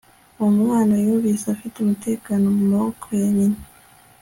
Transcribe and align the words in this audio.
Uwo 0.37 0.49
mwana 0.59 0.93
yumvise 1.03 1.45
afite 1.55 1.75
umutekano 1.79 2.45
mu 2.57 2.63
maboko 2.71 3.05
ya 3.21 3.27
nyina 3.37 3.61